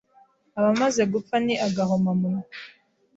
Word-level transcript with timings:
abamaze 0.59 1.01
gupfa 1.13 1.35
ni 1.45 1.55
agahoma 1.67 2.11
munwa 2.19 2.43